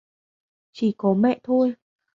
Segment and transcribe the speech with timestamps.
[0.73, 1.75] Chỉ có mẹ thôi